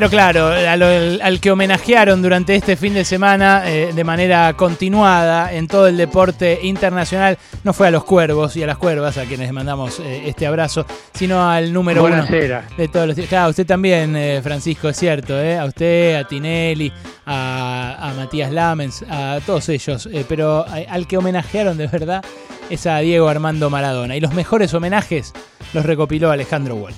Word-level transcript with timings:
Pero 0.00 0.08
claro, 0.08 0.46
al, 0.46 1.40
que 1.40 1.50
homenajearon 1.50 2.22
durante 2.22 2.54
este 2.54 2.76
fin 2.76 2.94
de 2.94 3.04
semana 3.04 3.64
eh, 3.66 3.92
de 3.94 4.02
manera 4.02 4.54
continuada 4.54 5.52
en 5.52 5.68
todo 5.68 5.88
el 5.88 5.98
deporte 5.98 6.60
internacional 6.62 7.36
no 7.64 7.74
fue 7.74 7.88
a 7.88 7.90
los 7.90 8.04
cuervos 8.04 8.56
y 8.56 8.62
a 8.62 8.66
las 8.66 8.78
cuervas, 8.78 9.18
a 9.18 9.26
quienes 9.26 9.52
mandamos 9.52 10.00
eh, 10.00 10.22
este 10.24 10.46
abrazo, 10.46 10.86
sino 11.12 11.50
al 11.50 11.70
número 11.70 12.02
uno 12.02 12.24
de 12.24 12.88
todos 12.90 13.08
los 13.08 13.26
Claro, 13.26 13.50
usted 13.50 13.66
también, 13.66 14.16
eh, 14.16 14.40
Francisco, 14.42 14.88
es 14.88 14.96
cierto, 14.96 15.34
a 15.34 15.66
usted, 15.66 16.14
a 16.14 16.24
Tinelli, 16.24 16.90
a, 17.26 18.14
Matías 18.16 18.50
Lamens, 18.50 19.04
a 19.06 19.38
todos 19.44 19.68
ellos. 19.68 20.08
pero 20.26 20.64
al 20.88 21.06
que 21.06 21.18
homenajearon 21.18 21.76
de 21.76 21.88
verdad 21.88 22.24
es 22.70 22.86
a 22.86 22.96
Diego 23.00 23.28
Armando 23.28 23.68
Maradona. 23.68 24.16
Y 24.16 24.20
los 24.20 24.32
mejores 24.32 24.72
homenajes 24.72 25.34
los 25.74 25.84
recopiló 25.84 26.30
Alejandro 26.30 26.76
Wall. 26.76 26.94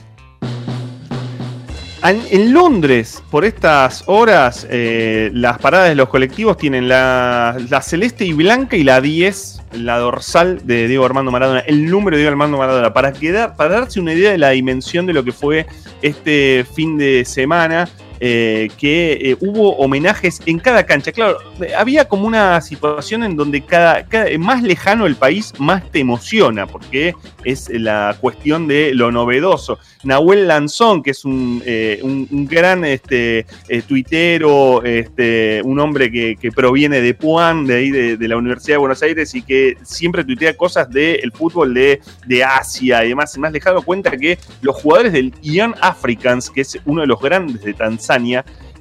En 2.05 2.53
Londres, 2.53 3.23
por 3.30 3.45
estas 3.45 4.02
horas, 4.07 4.66
eh, 4.69 5.30
las 5.34 5.59
paradas 5.59 5.88
de 5.88 5.95
los 5.95 6.09
colectivos 6.09 6.56
tienen 6.56 6.88
la, 6.88 7.56
celeste 7.80 8.24
y 8.24 8.33
blanca 8.33 8.77
y 8.77 8.83
la 8.83 9.01
10, 9.01 9.62
la 9.74 9.98
dorsal 9.98 10.66
de 10.66 10.88
Diego 10.88 11.05
Armando 11.05 11.30
Maradona, 11.30 11.60
el 11.60 11.88
número 11.88 12.16
de 12.16 12.23
Diego 12.23 12.33
Armando 12.33 12.59
Maradona, 12.59 12.93
para, 12.93 13.12
quedar, 13.12 13.55
para 13.55 13.74
darse 13.74 14.01
una 14.01 14.15
idea 14.15 14.33
de 14.33 14.38
la 14.38 14.51
dimensión 14.51 15.07
de 15.07 15.12
lo 15.12 15.23
que 15.23 15.30
fue 15.30 15.66
este 16.02 16.66
fin 16.74 16.98
de 16.98 17.24
semana. 17.24 17.88
Eh, 18.24 18.70
que 18.78 19.14
eh, 19.20 19.36
hubo 19.40 19.74
homenajes 19.78 20.40
en 20.46 20.60
cada 20.60 20.86
cancha. 20.86 21.10
Claro, 21.10 21.38
había 21.76 22.06
como 22.06 22.24
una 22.24 22.60
situación 22.60 23.24
en 23.24 23.34
donde 23.34 23.62
cada, 23.62 24.06
más 24.38 24.62
lejano 24.62 25.06
el 25.06 25.16
país, 25.16 25.52
más 25.58 25.90
te 25.90 25.98
emociona, 25.98 26.68
porque 26.68 27.16
es 27.42 27.68
la 27.68 28.16
cuestión 28.20 28.68
de 28.68 28.95
lo 28.95 29.10
novedoso. 29.10 29.80
Nahuel 30.04 30.46
Lanzón, 30.46 31.02
que 31.02 31.10
es 31.10 31.24
un, 31.24 31.64
eh, 31.66 32.00
gran 32.30 32.84
este, 32.84 33.45
tuitero, 33.88 34.84
este, 34.84 35.60
un 35.64 35.80
hombre 35.80 36.12
que, 36.12 36.52
proviene 36.54 37.01
de 37.01 37.14
Puan, 37.14 37.66
de 37.66 37.74
ahí 37.74 37.90
de, 37.90 38.29
la 38.29 38.36
Universidad 38.36 38.74
de 38.74 38.79
Buenos 38.79 39.02
Aires, 39.02 39.34
y 39.34 39.42
que 39.42 39.76
siempre 39.82 40.23
tuitea 40.23 40.57
cosas 40.57 40.88
del 40.88 41.32
fútbol 41.32 41.74
de, 41.74 42.01
de 42.26 42.45
Asia 42.45 43.04
y 43.04 43.09
demás, 43.09 43.36
más 43.36 43.52
lejano, 43.52 43.82
cuenta 43.82 44.16
que 44.16 44.38
los 44.60 44.76
jugadores 44.76 45.12
del 45.12 45.32
Young 45.42 45.74
Africans, 45.80 46.51
que 46.51 46.60
es 46.60 46.79
uno 46.84 47.01
de 47.01 47.09
los 47.09 47.20
grandes 47.20 47.62
de 47.62 47.74
Tanzania, 47.74 48.12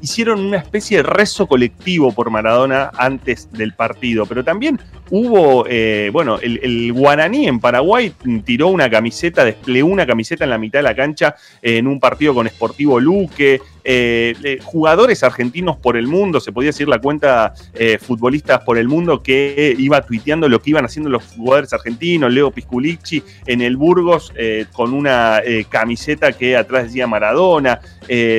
hicieron 0.01 0.39
una 0.39 0.57
especie 0.57 0.97
de 0.97 1.03
rezo 1.03 1.47
colectivo 1.47 2.11
por 2.11 2.29
Maradona 2.29 2.91
antes 2.97 3.51
del 3.51 3.73
partido, 3.73 4.25
pero 4.25 4.43
también 4.43 4.79
hubo, 5.09 5.65
eh, 5.69 6.09
bueno, 6.11 6.39
el, 6.41 6.91
guaraní 6.93 7.47
en 7.47 7.59
Paraguay 7.59 8.13
tiró 8.43 8.69
una 8.69 8.89
camiseta, 8.89 9.45
desplegó 9.45 9.87
una 9.89 10.05
camiseta 10.05 10.43
en 10.43 10.49
la 10.49 10.57
mitad 10.57 10.79
de 10.79 10.83
la 10.83 10.95
cancha 10.95 11.35
en 11.61 11.87
un 11.87 11.99
partido 11.99 12.33
con 12.33 12.47
Sportivo 12.47 12.99
Luque, 12.99 13.61
eh, 13.83 14.59
jugadores 14.63 15.23
argentinos 15.23 15.77
por 15.77 15.97
el 15.97 16.07
mundo, 16.07 16.39
se 16.39 16.51
podía 16.51 16.69
decir 16.69 16.87
la 16.87 16.99
cuenta 16.99 17.53
eh, 17.73 17.97
futbolistas 17.97 18.61
por 18.63 18.77
el 18.77 18.87
mundo 18.87 19.21
que 19.23 19.75
iba 19.77 20.01
tuiteando 20.01 20.49
lo 20.49 20.61
que 20.61 20.71
iban 20.71 20.85
haciendo 20.85 21.09
los 21.09 21.23
jugadores 21.23 21.73
argentinos, 21.73 22.31
Leo 22.31 22.51
Pisculici 22.51 23.23
en 23.45 23.61
el 23.61 23.77
Burgos 23.77 24.33
con 24.73 24.93
una 24.93 25.41
camiseta 25.69 26.31
que 26.33 26.55
atrás 26.55 26.85
decía 26.85 27.07
Maradona, 27.07 27.79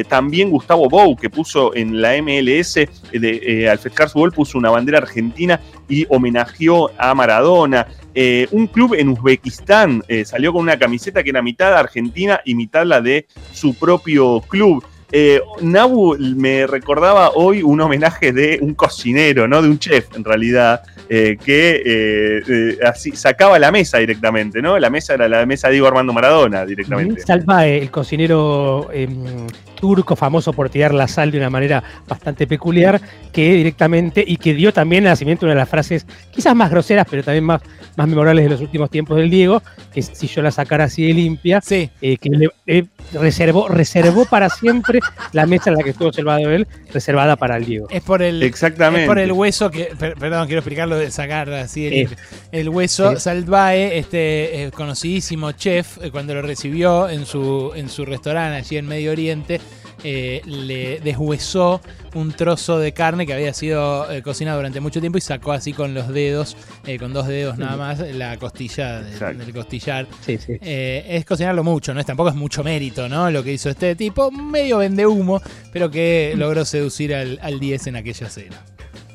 también 0.09 0.51
Gustavo 0.51 0.89
Bou 0.89 1.17
que 1.17 1.31
puso 1.31 1.75
en 1.75 2.01
la 2.01 2.21
MLS 2.23 2.75
de, 3.13 3.69
al 3.71 3.79
festejar 3.79 4.09
su 4.09 4.19
gol 4.19 4.33
puso 4.33 4.59
una 4.59 4.71
bandera 4.71 4.99
argentina 4.99 5.61
y 5.89 6.07
homenajeó 6.09 6.91
a 6.99 7.15
Maradona. 7.15 7.87
Eh, 8.15 8.47
un 8.51 8.67
club 8.67 8.95
en 8.95 9.09
Uzbekistán 9.09 10.03
eh, 10.09 10.25
salió 10.25 10.53
con 10.53 10.63
una 10.63 10.79
camiseta 10.79 11.23
que 11.23 11.31
era 11.31 11.43
mitad 11.43 11.75
argentina 11.75 12.41
y 12.45 12.55
mitad 12.55 12.85
la 12.85 13.01
de 13.01 13.27
su 13.53 13.75
propio 13.75 14.41
club. 14.43 14.85
Eh, 15.13 15.41
Nabu 15.61 16.17
me 16.19 16.67
recordaba 16.67 17.31
hoy 17.31 17.63
un 17.63 17.81
homenaje 17.81 18.33
de 18.33 18.59
un 18.63 18.75
cocinero, 18.75 19.47
¿no? 19.47 19.63
De 19.63 19.69
un 19.69 19.79
chef, 19.79 20.07
en 20.17 20.25
realidad, 20.25 20.83
que 21.09 22.79
así 22.87 23.13
sacaba 23.13 23.59
la 23.59 23.71
mesa 23.71 23.99
directamente, 23.99 24.63
¿no? 24.63 24.79
La 24.79 24.89
mesa 24.89 25.15
era 25.15 25.29
la 25.29 25.45
mesa 25.45 25.69
de 25.69 25.75
Diego 25.75 25.87
Armando 25.87 26.13
Maradona 26.13 26.65
directamente. 26.65 27.21
Salvae, 27.21 27.79
el 27.79 27.91
cocinero 27.91 28.89
em, 28.93 29.47
turco, 29.83 30.15
famoso 30.15 30.53
por 30.53 30.71
tirar 30.71 30.95
la 30.95 31.09
sal 31.09 31.33
de 31.33 31.39
una 31.39 31.51
manera 31.51 31.83
bastante 32.07 32.47
peculiar, 32.47 33.01
que 33.33 33.55
directamente, 33.55 34.25
y 34.25 34.37
que 34.37 34.55
dio 34.55 34.73
también 34.73 35.03
nacimiento 35.03 35.45
una 35.45 35.55
de 35.55 35.59
las 35.59 35.69
frases 35.69 36.07
quizás 36.31 36.55
más 36.55 36.71
groseras, 36.71 37.05
pero 37.11 37.25
también 37.25 37.43
más, 37.43 37.63
más 37.97 38.07
memorables 38.07 38.45
de 38.45 38.51
los 38.51 38.61
últimos 38.61 38.91
tiempos 38.91 39.17
del 39.17 39.29
Diego, 39.29 39.61
que 39.93 40.01
si 40.01 40.29
yo 40.29 40.41
la 40.41 40.53
sacara 40.53 40.85
así 40.85 41.05
de 41.05 41.15
limpia, 41.15 41.61
sí. 41.61 41.91
Eh, 42.01 42.17
que 42.17 42.31
le, 42.31 42.49
eh, 42.69 42.85
reservó, 43.13 43.69
reservó 43.69 44.25
para 44.25 44.49
siempre 44.49 45.01
la 45.33 45.47
mesa 45.47 45.71
en 45.71 45.77
la 45.77 45.83
que 45.83 45.91
estuvo 45.91 46.09
observado 46.09 46.51
él, 46.51 46.67
reservada 46.93 47.37
para 47.37 47.57
el 47.57 47.65
Diego. 47.65 47.87
Es 47.91 48.03
por 48.03 48.23
el, 48.23 48.43
Exactamente. 48.43 49.03
Es 49.03 49.09
por 49.09 49.19
el 49.19 49.33
hueso 49.33 49.71
que, 49.71 49.91
perdón, 49.97 50.47
quiero 50.47 50.61
explicarlo 50.61 50.97
de 50.97 51.11
sacar 51.11 51.51
así 51.53 51.87
el, 51.87 52.17
el 52.53 52.69
hueso. 52.69 53.19
Salvae, 53.19 53.99
este 53.99 54.65
eh, 54.65 54.71
conocidísimo 54.71 55.53
chef, 55.53 55.99
cuando 56.11 56.35
lo 56.35 56.43
recibió 56.43 57.09
en 57.09 57.27
su, 57.27 57.73
en 57.75 57.89
su 57.89 58.05
restaurante 58.05 58.59
allí 58.59 58.77
en 58.77 58.87
Medio 58.87 59.13
Oriente, 59.13 59.61
eh, 60.05 60.43
le 60.45 61.01
deshuesó 61.01 61.81
un 62.15 62.33
trozo 62.33 62.79
de 62.79 62.93
carne 62.93 63.27
que 63.27 63.33
había 63.33 63.55
sido 63.55 64.11
eh, 64.11 64.23
cocinado 64.23 64.59
durante 64.59 64.81
mucho 64.81 65.01
tiempo 65.01 65.19
y 65.19 65.21
sacó 65.21 65.53
así 65.53 65.73
con 65.73 65.95
los 65.95 66.09
dedos, 66.09 66.57
eh, 66.87 66.99
con 66.99 67.13
dos 67.13 67.27
dedos 67.27 67.59
nada 67.59 67.77
más, 67.77 68.01
la 68.01 68.37
costilla 68.37 69.03
del 69.03 69.53
costillar. 69.53 70.07
es 70.27 71.25
cocinarlo 71.25 71.65
mucho, 71.65 71.95
¿no? 71.95 72.01
Es, 72.01 72.07
tampoco 72.07 72.31
es 72.31 72.35
mucho 72.35 72.65
mérito, 72.65 73.09
¿no? 73.09 73.31
Lo 73.31 73.43
que 73.43 73.53
hizo 73.53 73.71
este 73.71 73.95
tipo, 73.95 74.31
medio 74.31 74.79
vende 74.79 75.07
humo, 75.07 75.41
pero 75.73 75.91
que 75.91 76.35
logró 76.37 76.65
seducir 76.65 77.15
al, 77.15 77.39
al 77.43 77.61
10 77.61 77.89
en 77.89 77.97
aquella 77.97 78.29
cena. 78.29 78.65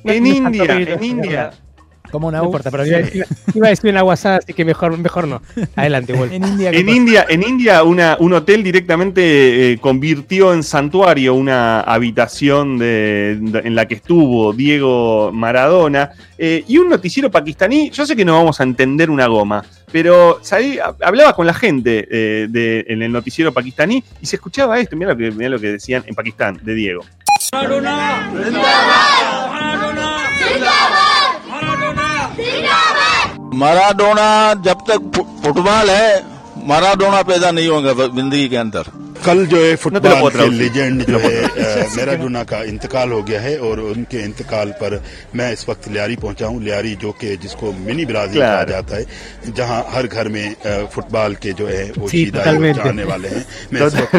En 0.04 0.26
India, 0.26 0.80
en 0.80 1.04
India, 1.04 1.52
como 2.12 2.28
una 2.28 2.40
No 2.40 2.46
importa, 2.46 2.72
pero 2.72 2.86
iba, 2.86 2.98
a 2.98 3.70
decir 3.70 3.90
una 3.90 4.04
WhatsApp, 4.04 4.42
así 4.44 4.54
que 4.54 4.66
mejor, 4.66 4.98
mejor 4.98 5.28
no. 5.28 5.42
Adelante, 5.76 6.14
en 6.14 6.46
India, 6.46 6.72
en 6.72 6.90
India, 6.90 7.26
en 7.30 7.44
India 7.44 7.84
una, 7.84 8.18
un 8.20 8.34
hotel 8.34 8.64
directamente 8.64 9.74
eh, 9.74 9.78
convirtió 9.80 10.54
en 10.54 10.64
santuario 10.64 11.34
una 11.34 11.82
habitación 11.82 12.78
de, 12.78 13.32
en 13.32 13.76
la 13.76 13.88
que 13.88 13.96
estuvo 13.96 14.54
Diego 14.54 15.32
Maradona 15.34 16.12
eh, 16.38 16.64
y 16.68 16.78
un 16.78 16.90
noticiero 16.90 17.32
pakistaní. 17.32 17.90
Yo 17.90 18.06
sé 18.06 18.16
que 18.16 18.26
no 18.26 18.34
vamos 18.34 18.60
a 18.60 18.64
entender 18.64 19.10
una 19.10 19.28
goma, 19.28 19.64
pero 19.92 20.40
hablaba 21.02 21.34
con 21.34 21.48
la 21.48 21.54
gente 21.54 22.08
eh, 22.10 22.48
de, 22.50 22.86
en 22.88 23.02
el 23.02 23.12
noticiero 23.12 23.54
pakistaní 23.54 24.04
y 24.22 24.26
se 24.26 24.36
escuchaba 24.36 24.80
esto. 24.80 24.96
Mira 24.96 25.14
lo 25.14 25.18
que, 25.18 25.32
lo 25.32 25.60
que 25.60 25.72
decían 25.74 26.04
en 26.06 26.16
Pakistán 26.16 26.60
de 26.62 26.74
Diego. 26.74 27.04
Maradona, 27.54 28.32
Maradona 33.58 34.30
जब 34.66 34.82
तक 34.90 35.00
फुटबॉल 35.44 35.90
है 35.90 36.10
माराडोना 36.68 37.22
पैदा 37.24 37.52
नहीं 37.52 37.68
होगा 37.68 37.94
ज़िंदगी 37.94 38.48
के 38.50 38.58
अंदर। 38.58 38.92
कल 39.27 39.45
जो 39.47 39.57
है 39.65 39.75
फुटबॉल 39.77 40.31
के 40.31 40.49
लेजेंड 40.51 41.05
जो 41.07 41.19
है 41.19 41.35
मैराडोना 41.97 42.43
का 42.45 42.63
इंतकाल 42.65 43.13
हो 43.13 43.23
गया 43.23 43.41
है 43.41 43.57
और 43.69 43.81
उनके 43.81 44.23
इंतकाल 44.25 44.71
पर 44.81 45.01
मैं 45.37 45.53
इस 45.53 45.69
वक्त 45.69 45.89
लियारी 45.89 46.17
पहुंचा 46.25 46.47
हूं 46.47 46.63
लियारी 46.63 46.95
जो 47.03 47.13
कि 47.21 47.37
जिसको 47.43 47.73
मिनी 47.87 48.05
ब्राजील 48.05 48.43
कहा 48.43 48.65
जाता 48.73 48.97
है 48.97 49.53
जहां 49.57 49.83
हर 49.95 50.07
घर 50.07 50.29
में 50.29 50.55
फुटबॉल 50.95 51.35
के 51.43 51.53
जो 51.61 51.67
है 51.67 51.85
वो 51.99 52.09
जाने 52.09 53.05
वाले 53.05 53.29
हैं 53.29 53.45
मैं 53.73 53.87
इस 53.87 53.95
वक्त 53.95 54.13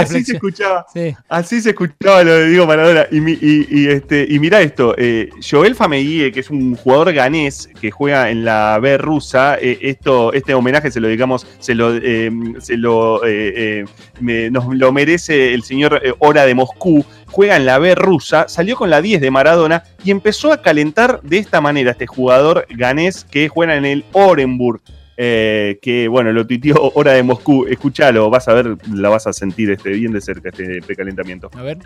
así 0.00 0.24
se 0.24 0.32
escuchaba 0.32 0.86
así 1.28 1.60
se 1.60 1.70
escuchaba 1.70 2.22
lo 2.24 2.34
de 2.34 2.48
Diego 2.48 2.66
Maradona 2.66 3.06
y, 3.10 3.18
y, 3.18 3.66
y, 3.70 3.88
este, 3.88 4.26
y 4.28 4.38
mira 4.38 4.60
esto 4.60 4.94
eh, 4.98 5.30
Joel 5.48 5.74
Fameguie 5.74 6.32
que 6.32 6.40
es 6.40 6.50
un 6.50 6.76
jugador 6.76 7.12
ganés 7.12 7.68
que 7.80 7.90
juega 7.90 8.30
en 8.30 8.44
la 8.44 8.78
B 8.78 8.98
rusa 8.98 9.56
eh, 9.58 9.78
esto 9.82 10.32
este 10.32 10.54
homenaje 10.54 10.90
se 10.90 11.00
lo 11.00 11.08
digamos 11.08 11.46
se 11.58 11.74
lo 11.74 11.96
eh, 11.96 12.30
se 12.60 12.76
lo 12.76 13.24
eh, 13.55 13.85
eh, 14.27 14.49
nos 14.51 14.73
lo 14.75 14.91
merece 14.91 15.53
el 15.53 15.63
señor 15.63 16.01
eh, 16.03 16.13
Hora 16.19 16.45
de 16.45 16.55
Moscú, 16.55 17.05
juega 17.27 17.55
en 17.55 17.65
la 17.65 17.79
B 17.79 17.95
rusa, 17.95 18.47
salió 18.47 18.75
con 18.75 18.89
la 18.89 19.01
10 19.01 19.21
de 19.21 19.31
Maradona 19.31 19.83
y 20.03 20.11
empezó 20.11 20.51
a 20.51 20.61
calentar 20.61 21.21
de 21.21 21.37
esta 21.37 21.61
manera 21.61 21.91
este 21.91 22.07
jugador 22.07 22.65
ganés 22.69 23.25
que 23.25 23.47
juega 23.49 23.75
en 23.75 23.85
el 23.85 24.05
Orenburg. 24.13 24.81
Eh, 25.17 25.79
que 25.81 26.09
bueno, 26.09 26.33
lo 26.33 26.45
tuiteó 26.45 26.91
Hora 26.95 27.13
de 27.13 27.23
Moscú. 27.23 27.65
Escúchalo, 27.67 28.29
vas 28.29 28.47
a 28.47 28.53
ver, 28.53 28.75
la 28.91 29.09
vas 29.09 29.27
a 29.27 29.33
sentir 29.33 29.71
este, 29.71 29.91
bien 29.91 30.11
de 30.11 30.19
cerca 30.19 30.49
este 30.49 30.81
precalentamiento. 30.81 31.49
A 31.55 31.61
ver. 31.61 31.77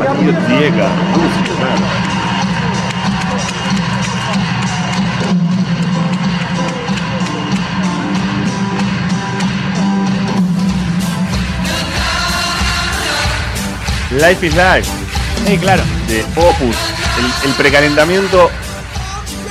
Adiós, 0.00 0.48
Diego. 0.48 0.84
Life 14.20 14.46
is 14.46 14.54
Life. 14.54 14.88
Sí, 15.44 15.58
claro. 15.58 15.82
De 16.06 16.22
Opus. 16.36 16.76
El, 17.44 17.52
precalentamiento 17.54 18.48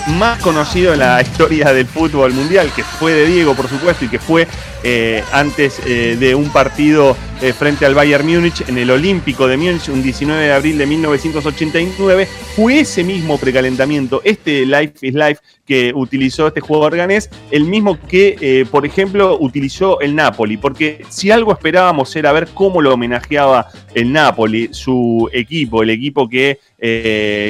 más 0.07 0.41
conocido 0.41 0.93
en 0.93 0.99
la 0.99 1.21
historia 1.21 1.73
del 1.73 1.85
fútbol 1.85 2.33
mundial, 2.33 2.71
que 2.75 2.83
fue 2.83 3.13
de 3.13 3.25
Diego, 3.25 3.55
por 3.55 3.67
supuesto, 3.67 4.05
y 4.05 4.09
que 4.09 4.19
fue 4.19 4.47
eh, 4.83 5.23
antes 5.31 5.81
eh, 5.85 6.17
de 6.19 6.35
un 6.35 6.49
partido 6.51 7.15
eh, 7.41 7.53
frente 7.53 7.85
al 7.85 7.95
Bayern 7.95 8.27
Múnich 8.27 8.67
en 8.67 8.77
el 8.77 8.91
Olímpico 8.91 9.47
de 9.47 9.55
Múnich, 9.55 9.87
un 9.87 10.03
19 10.03 10.43
de 10.43 10.51
abril 10.51 10.77
de 10.77 10.85
1989, 10.85 12.27
fue 12.55 12.81
ese 12.81 13.03
mismo 13.03 13.37
precalentamiento, 13.37 14.21
este 14.25 14.65
Life 14.65 14.95
is 15.01 15.13
Life 15.13 15.41
que 15.65 15.93
utilizó 15.95 16.47
este 16.47 16.59
jugador 16.59 16.97
ganés, 16.97 17.29
el 17.49 17.63
mismo 17.63 17.97
que, 17.97 18.67
por 18.69 18.85
ejemplo, 18.85 19.37
utilizó 19.39 20.01
el 20.01 20.13
Napoli, 20.13 20.57
porque 20.57 21.05
si 21.07 21.31
algo 21.31 21.53
esperábamos 21.53 22.13
era 22.17 22.33
ver 22.33 22.49
cómo 22.53 22.81
lo 22.81 22.93
homenajeaba 22.93 23.67
el 23.93 24.11
Napoli, 24.11 24.69
su 24.73 25.29
equipo, 25.31 25.81
el 25.81 25.91
equipo 25.91 26.27
que 26.27 26.59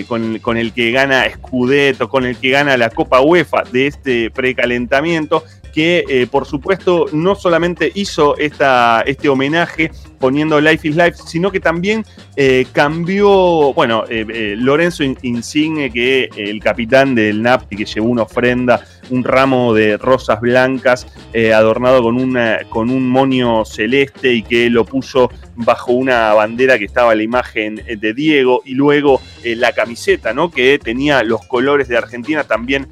con, 0.08 0.40
con, 0.40 0.58
el 0.58 0.74
que 0.74 0.92
gana 0.92 1.28
Scudetto, 1.30 2.08
con 2.08 2.26
el 2.26 2.38
que 2.38 2.50
gana 2.50 2.78
la 2.78 2.90
Copa 2.90 3.22
UEFA 3.22 3.64
de 3.72 3.88
este 3.88 4.30
precalentamiento, 4.30 5.44
que 5.74 6.06
eh, 6.08 6.28
por 6.28 6.46
supuesto 6.46 7.08
no 7.12 7.36
solamente 7.36 7.92
hizo 7.96 8.38
esta, 8.38 9.04
este 9.06 9.28
homenaje 9.28 9.92
poniendo 10.20 10.62
Life 10.62 10.88
is 10.88 10.96
Life, 10.96 11.18
sino 11.26 11.52
que 11.52 11.60
también 11.60 12.06
eh, 12.36 12.66
cambió, 12.72 13.74
bueno, 13.74 14.06
eh, 14.08 14.56
Lorenzo 14.58 15.04
Insigne, 15.04 15.92
que 15.92 16.30
el 16.38 16.62
capitán 16.62 17.16
del 17.16 17.42
NAPTI, 17.42 17.76
que 17.76 17.86
llevó 17.86 18.08
una 18.08 18.22
ofrenda, 18.22 18.86
un 19.10 19.24
ramo 19.24 19.74
de 19.74 19.98
rosas 19.98 20.42
blancas 20.42 21.08
adornado 21.54 22.04
con, 22.04 22.38
con 22.70 22.90
un 22.90 23.10
monio 23.10 23.66
celeste 23.66 24.34
y 24.34 24.44
que 24.44 24.70
lo 24.70 24.86
puso 24.86 25.30
bajo 25.56 25.92
una 25.92 26.34
bandera 26.34 26.78
que 26.78 26.86
estaba 26.86 27.16
la 27.16 27.24
imagen 27.24 27.76
de 27.76 28.14
Diego 28.14 28.62
y 28.66 28.74
luego 28.74 29.22
la 29.44 29.72
camiseta, 29.72 30.34
¿no? 30.34 30.52
Que 30.52 30.80
tenía 30.80 31.24
los 31.24 31.46
colores 31.46 31.88
de 31.88 31.98
Argentina, 31.98 32.44
también 32.44 32.88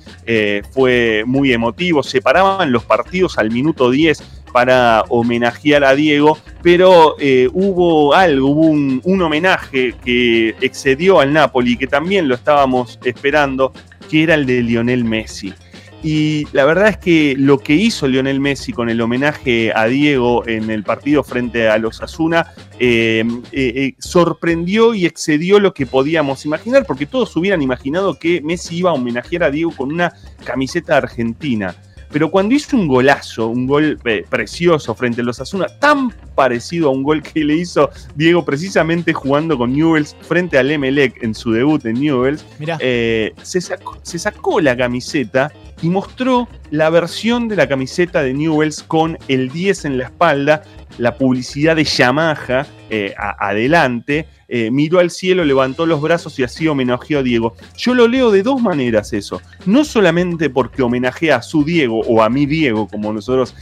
fue 0.71 1.23
muy 1.25 1.53
emotivo, 1.53 2.03
separaban 2.03 2.71
los 2.71 2.83
partidos 2.83 3.37
al 3.37 3.51
minuto 3.51 3.89
10 3.89 4.41
para 4.51 5.03
homenajear 5.09 5.83
a 5.83 5.95
Diego, 5.95 6.37
pero 6.61 7.15
eh, 7.19 7.49
hubo 7.53 8.13
algo, 8.13 8.49
hubo 8.49 8.67
un, 8.67 9.01
un, 9.03 9.21
homenaje 9.21 9.93
que 10.03 10.55
excedió 10.61 11.19
al 11.19 11.33
Napoli, 11.33 11.77
que 11.77 11.87
también 11.87 12.27
lo 12.27 12.35
estábamos 12.35 12.99
esperando, 13.03 13.73
que 14.09 14.23
era 14.23 14.35
el 14.35 14.45
de 14.45 14.61
Lionel 14.61 15.03
Messi. 15.03 15.53
Y 16.03 16.47
la 16.51 16.65
verdad 16.65 16.87
es 16.87 16.97
que 16.97 17.35
lo 17.37 17.59
que 17.59 17.73
hizo 17.73 18.07
Lionel 18.07 18.39
Messi 18.39 18.73
con 18.73 18.89
el 18.89 18.99
homenaje 19.01 19.71
a 19.75 19.85
Diego 19.85 20.47
en 20.47 20.71
el 20.71 20.83
partido 20.83 21.23
frente 21.23 21.69
a 21.69 21.77
los 21.77 22.01
Asuna 22.01 22.53
eh, 22.79 23.23
eh, 23.51 23.93
sorprendió 23.99 24.95
y 24.95 25.05
excedió 25.05 25.59
lo 25.59 25.73
que 25.73 25.85
podíamos 25.85 26.43
imaginar, 26.45 26.85
porque 26.87 27.05
todos 27.05 27.35
hubieran 27.35 27.61
imaginado 27.61 28.17
que 28.17 28.41
Messi 28.41 28.77
iba 28.77 28.89
a 28.89 28.93
homenajear 28.93 29.43
a 29.43 29.51
Diego 29.51 29.71
con 29.75 29.91
una 29.91 30.13
camiseta 30.43 30.97
argentina. 30.97 31.75
Pero 32.11 32.29
cuando 32.29 32.53
hizo 32.55 32.75
un 32.75 32.87
golazo, 32.87 33.47
un 33.47 33.67
gol 33.67 33.97
eh, 34.03 34.25
precioso 34.29 34.93
frente 34.95 35.21
a 35.21 35.23
los 35.23 35.39
Asuna, 35.39 35.67
tan 35.79 36.11
parecido 36.35 36.89
a 36.89 36.91
un 36.91 37.03
gol 37.03 37.21
que 37.21 37.43
le 37.43 37.55
hizo 37.55 37.89
Diego 38.15 38.43
precisamente 38.43 39.13
jugando 39.13 39.57
con 39.57 39.73
Newells 39.73 40.15
frente 40.21 40.57
al 40.57 40.71
Emelec 40.71 41.23
en 41.23 41.33
su 41.33 41.51
debut 41.51 41.85
en 41.85 42.01
Newells, 42.01 42.45
eh, 42.79 43.33
se, 43.41 43.61
sacó, 43.61 43.97
se 44.01 44.19
sacó 44.19 44.59
la 44.59 44.75
camiseta 44.75 45.51
y 45.81 45.89
mostró 45.89 46.47
la 46.69 46.89
versión 46.89 47.47
de 47.47 47.55
la 47.55 47.67
camiseta 47.67 48.21
de 48.21 48.33
Newells 48.33 48.83
con 48.83 49.17
el 49.27 49.49
10 49.49 49.85
en 49.85 49.97
la 49.97 50.05
espalda, 50.05 50.63
la 50.97 51.17
publicidad 51.17 51.75
de 51.75 51.83
Yamaha 51.83 52.67
eh, 52.89 53.13
adelante, 53.17 54.27
eh, 54.47 54.69
miró 54.69 54.99
al 54.99 55.09
cielo, 55.09 55.45
levantó 55.45 55.85
los 55.85 56.01
brazos 56.01 56.37
y 56.37 56.43
así 56.43 56.67
homenajeó 56.67 57.19
a 57.19 57.23
Diego. 57.23 57.55
Yo 57.77 57.95
lo 57.95 58.07
leo 58.07 58.31
de 58.31 58.43
dos 58.43 58.61
maneras 58.61 59.13
eso. 59.13 59.41
No 59.65 59.83
solamente 59.85 60.49
porque 60.49 60.83
homenajea 60.83 61.37
a 61.37 61.41
su 61.41 61.63
Diego 61.63 62.01
o 62.01 62.21
a 62.21 62.29
mi 62.29 62.45
Diego, 62.45 62.87
como 62.87 63.13
nosotros 63.13 63.55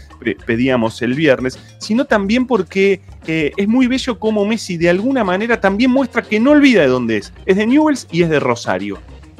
pedíamos 0.45 1.01
el 1.01 1.13
viernes, 1.13 1.59
sino 1.77 2.05
también 2.05 2.47
porque 2.47 3.01
eh, 3.27 3.51
es 3.55 3.67
muy 3.67 3.87
bello 3.87 4.19
como 4.19 4.45
Messi 4.45 4.77
de 4.77 4.89
alguna 4.89 5.23
manera 5.23 5.61
también 5.61 5.91
muestra 5.91 6.23
que 6.23 6.39
no 6.39 6.51
olvida 6.51 6.81
de 6.81 6.87
dónde 6.87 7.17
es. 7.17 7.33
Es 7.45 7.57
de 7.57 7.67
Newells 7.67 8.07
y 8.11 8.23
es 8.23 8.29
de 8.29 8.39
Rosario. 8.39 8.97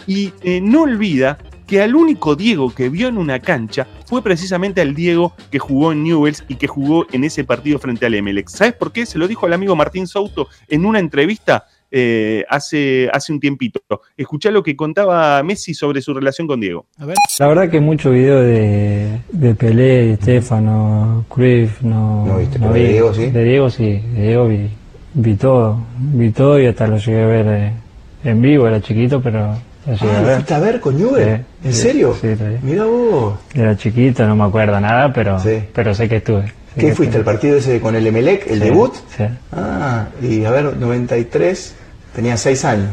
Y 0.07 0.31
no 0.63 0.83
olvida 0.83 1.37
que 1.69 1.83
al 1.83 1.93
único 1.93 2.35
Diego 2.35 2.73
que 2.73 2.89
vio 2.89 3.09
en 3.09 3.19
una 3.19 3.39
cancha 3.39 3.85
fue 4.07 4.23
precisamente 4.23 4.81
al 4.81 4.95
Diego 4.95 5.35
que 5.51 5.59
jugó 5.59 5.91
en 5.91 6.03
Newells 6.03 6.43
y 6.47 6.55
que 6.55 6.65
jugó 6.65 7.05
en 7.11 7.23
ese 7.23 7.43
partido 7.43 7.77
frente 7.77 8.07
al 8.07 8.15
Emelec. 8.15 8.49
¿Sabes 8.49 8.73
por 8.73 8.91
qué? 8.91 9.05
Se 9.05 9.19
lo 9.19 9.27
dijo 9.27 9.45
al 9.45 9.53
amigo 9.53 9.75
Martín 9.75 10.07
Souto 10.07 10.47
en 10.67 10.83
una 10.83 10.97
entrevista 10.97 11.67
eh, 11.91 12.43
hace, 12.49 13.07
hace 13.13 13.31
un 13.31 13.39
tiempito. 13.39 13.81
Escuchá 14.17 14.49
lo 14.49 14.63
que 14.63 14.75
contaba 14.75 15.43
Messi 15.43 15.75
sobre 15.75 16.01
su 16.01 16.11
relación 16.11 16.47
con 16.47 16.59
Diego. 16.59 16.87
La 17.37 17.47
verdad 17.47 17.69
que 17.69 17.79
mucho 17.79 18.09
video 18.09 18.41
de, 18.41 19.19
de 19.31 19.53
Pelé, 19.53 20.07
de 20.07 20.15
Stefano, 20.15 21.25
Cruyff, 21.29 21.83
no, 21.83 22.25
¿No 22.25 22.37
viste? 22.39 22.57
no 22.57 22.73
de 22.73 22.87
Diego 22.89 23.13
sí. 23.13 23.29
De 23.29 23.43
Diego 23.43 23.69
sí, 23.69 24.01
de 24.15 24.21
Diego 24.23 24.47
vi, 24.47 24.69
vi 25.13 25.35
todo, 25.35 25.83
vi 25.99 26.31
todo 26.31 26.59
y 26.59 26.65
hasta 26.65 26.87
lo 26.87 26.97
llegué 26.97 27.21
a 27.21 27.27
ver 27.27 27.47
eh, 27.47 27.73
en 28.23 28.41
vivo, 28.41 28.67
era 28.67 28.81
chiquito, 28.81 29.21
pero 29.21 29.55
ah, 29.87 30.21
¿lo 30.21 30.33
fuiste 30.33 30.53
a 30.53 30.59
ver 30.59 30.79
con 30.79 30.97
Newell? 30.97 31.45
¿En 31.63 31.73
serio? 31.73 32.15
Sí, 32.19 32.27
Mira 32.61 32.85
vos. 32.85 33.39
Era 33.53 33.75
chiquito, 33.75 34.25
no 34.27 34.35
me 34.35 34.45
acuerdo 34.45 34.79
nada, 34.79 35.11
pero, 35.13 35.37
pero 35.73 35.93
sé 35.93 36.09
que 36.09 36.17
estuve. 36.17 36.53
¿Qué 36.77 36.93
fuiste? 36.93 37.17
¿El 37.17 37.23
partido 37.23 37.57
ese 37.57 37.79
con 37.79 37.95
el 37.95 38.05
Emelec, 38.05 38.47
el 38.47 38.59
debut? 38.59 38.93
Sí. 39.17 39.25
Ah, 39.51 40.07
y 40.21 40.45
a 40.45 40.51
ver, 40.51 40.77
93, 40.77 41.75
tenía 42.15 42.37
6 42.37 42.65
años. 42.65 42.89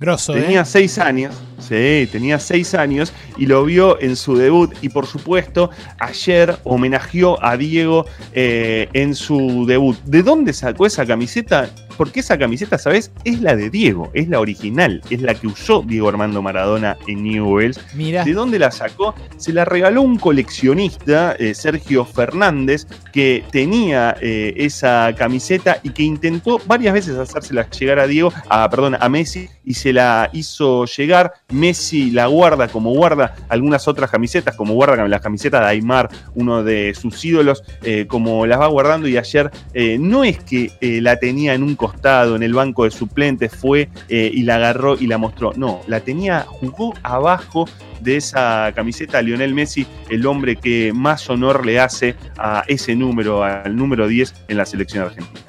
Grosso, 0.00 0.32
tenía 0.32 0.64
6 0.64 0.96
¿eh? 0.96 1.02
años, 1.02 1.42
sí, 1.58 2.08
tenía 2.10 2.38
6 2.38 2.74
años 2.74 3.12
y 3.36 3.44
lo 3.44 3.62
vio 3.64 4.00
en 4.00 4.16
su 4.16 4.34
debut. 4.34 4.72
Y 4.80 4.88
por 4.88 5.06
supuesto, 5.06 5.68
ayer 5.98 6.56
homenajeó 6.64 7.36
a 7.44 7.58
Diego 7.58 8.06
eh, 8.32 8.88
en 8.94 9.14
su 9.14 9.66
debut. 9.66 9.98
¿De 10.04 10.22
dónde 10.22 10.54
sacó 10.54 10.86
esa 10.86 11.04
camiseta? 11.04 11.68
Porque 12.00 12.20
esa 12.20 12.38
camiseta, 12.38 12.78
¿sabes? 12.78 13.12
Es 13.24 13.42
la 13.42 13.54
de 13.54 13.68
Diego, 13.68 14.10
es 14.14 14.26
la 14.26 14.40
original, 14.40 15.02
es 15.10 15.20
la 15.20 15.34
que 15.34 15.46
usó 15.46 15.84
Diego 15.86 16.08
Armando 16.08 16.40
Maradona 16.40 16.96
en 17.06 17.22
Newells. 17.22 17.78
Mira. 17.94 18.24
¿De 18.24 18.32
dónde 18.32 18.58
la 18.58 18.70
sacó? 18.70 19.14
Se 19.36 19.52
la 19.52 19.66
regaló 19.66 20.00
un 20.00 20.16
coleccionista, 20.16 21.36
eh, 21.38 21.52
Sergio 21.54 22.06
Fernández, 22.06 22.86
que 23.12 23.44
tenía 23.50 24.16
eh, 24.22 24.54
esa 24.56 25.14
camiseta 25.14 25.78
y 25.82 25.90
que 25.90 26.02
intentó 26.02 26.58
varias 26.64 26.94
veces 26.94 27.18
hacérsela 27.18 27.68
llegar 27.68 27.98
a 27.98 28.06
Diego, 28.06 28.32
a, 28.48 28.70
perdón, 28.70 28.96
a 28.98 29.08
Messi, 29.10 29.50
y 29.62 29.74
se 29.74 29.92
la 29.92 30.30
hizo 30.32 30.86
llegar. 30.86 31.34
Messi 31.50 32.10
la 32.12 32.28
guarda 32.28 32.68
como 32.68 32.94
guarda 32.94 33.34
algunas 33.50 33.86
otras 33.88 34.10
camisetas, 34.10 34.56
como 34.56 34.72
guarda 34.72 35.06
la 35.06 35.20
camiseta 35.20 35.60
de 35.60 35.66
Aymar, 35.66 36.08
uno 36.34 36.64
de 36.64 36.94
sus 36.94 37.22
ídolos, 37.22 37.62
eh, 37.82 38.06
como 38.08 38.46
las 38.46 38.58
va 38.58 38.68
guardando 38.68 39.06
y 39.06 39.18
ayer 39.18 39.50
no 39.98 40.24
es 40.24 40.38
que 40.38 40.70
la 40.80 41.18
tenía 41.18 41.52
en 41.52 41.62
un 41.62 41.76
costado 41.76 41.89
en 42.02 42.42
el 42.42 42.54
banco 42.54 42.84
de 42.84 42.90
suplentes, 42.90 43.54
fue 43.54 43.88
eh, 44.08 44.30
y 44.32 44.42
la 44.42 44.56
agarró 44.56 44.96
y 44.98 45.06
la 45.06 45.18
mostró. 45.18 45.52
No, 45.56 45.80
la 45.86 46.00
tenía, 46.00 46.40
jugó 46.46 46.94
abajo 47.02 47.66
de 48.00 48.16
esa 48.16 48.72
camiseta 48.74 49.22
Lionel 49.22 49.54
Messi, 49.54 49.86
el 50.08 50.26
hombre 50.26 50.56
que 50.56 50.92
más 50.94 51.28
honor 51.28 51.66
le 51.66 51.80
hace 51.80 52.14
a 52.38 52.64
ese 52.66 52.96
número, 52.96 53.44
al 53.44 53.76
número 53.76 54.08
10 54.08 54.34
en 54.48 54.56
la 54.56 54.64
selección 54.64 55.04
argentina. 55.04 55.40